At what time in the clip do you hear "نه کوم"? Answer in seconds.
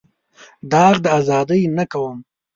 1.77-2.17